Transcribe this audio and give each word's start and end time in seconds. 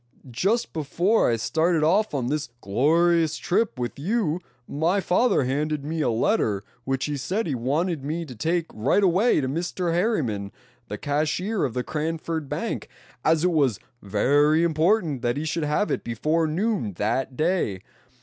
"Just 0.31 0.73
before 0.73 1.29
I 1.29 1.35
started 1.35 1.83
off 1.83 2.15
on 2.15 2.25
this 2.25 2.49
glorious 2.59 3.37
trip 3.37 3.77
with 3.77 3.99
you 3.99 4.39
my 4.67 4.99
father 4.99 5.43
handed 5.43 5.85
me 5.85 6.01
a 6.01 6.09
letter 6.09 6.63
which 6.85 7.05
he 7.05 7.15
said 7.15 7.45
he 7.45 7.53
wanted 7.53 8.03
me 8.03 8.25
to 8.25 8.35
take 8.35 8.65
right 8.73 9.03
away 9.03 9.41
to 9.41 9.47
Mr. 9.47 9.93
Harriman, 9.93 10.51
the 10.87 10.97
cashier 10.97 11.65
of 11.65 11.75
the 11.75 11.83
Cranford 11.83 12.49
Bank, 12.49 12.89
as 13.23 13.43
it 13.43 13.51
was 13.51 13.79
very 14.01 14.63
important 14.63 15.21
that 15.21 15.37
he 15.37 15.45
should 15.45 15.65
have 15.65 15.91
it 15.91 16.03
before 16.03 16.47
noon 16.47 16.93
that 16.93 17.37
day. 17.37 17.83